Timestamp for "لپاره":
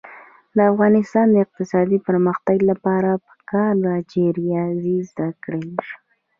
2.71-3.11